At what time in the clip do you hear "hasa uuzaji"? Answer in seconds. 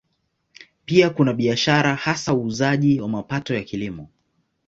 1.95-3.01